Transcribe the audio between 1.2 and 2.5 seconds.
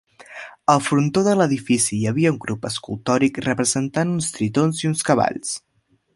de l'edifici hi havia un